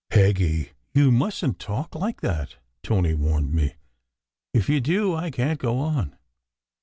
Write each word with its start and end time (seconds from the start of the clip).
"Peggy, 0.09 0.71
you 0.95 1.11
mustn 1.11 1.51
t 1.53 1.57
talk 1.67 1.93
like 1.93 2.21
that," 2.21 2.55
Tony 2.81 3.13
warned 3.13 3.53
me. 3.53 3.75
"If 4.51 4.67
you 4.67 4.81
do, 4.81 5.13
I 5.13 5.29
can 5.29 5.57
t 5.59 5.61
go 5.61 5.77
on." 5.77 6.17